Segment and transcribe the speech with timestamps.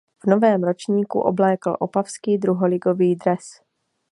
[0.23, 3.59] V novém ročníku oblékl opavský druholigový dres.